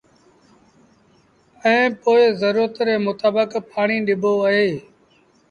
[1.65, 2.11] ائيٚݩ پو
[2.41, 4.69] زرورت ري متآبڪ پآڻيٚ ڏبو اهي